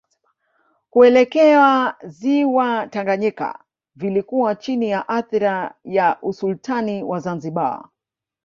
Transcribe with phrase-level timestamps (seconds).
[0.89, 3.63] Kuelekea Ziwa Tanganyika
[3.95, 7.89] vilikuwa chini ya athira ya Usultani wa Zanzibar